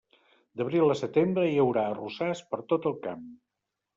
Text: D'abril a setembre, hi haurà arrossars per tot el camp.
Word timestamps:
D'abril 0.61 0.93
a 0.93 0.95
setembre, 1.01 1.43
hi 1.49 1.59
haurà 1.65 1.83
arrossars 1.89 2.43
per 2.53 2.61
tot 2.73 2.87
el 2.93 2.99
camp. 3.07 3.29